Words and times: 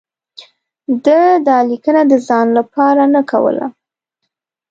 ده 1.05 1.21
دا 1.47 1.57
لیکنه 1.69 2.01
د 2.11 2.13
ځان 2.27 2.47
لپاره 2.57 3.03
نه 3.15 3.21
کوله. 3.31 3.65